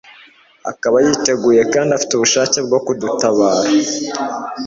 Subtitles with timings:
[0.71, 3.69] akaba yiteguye kandi afite ubushake bwo kudutabara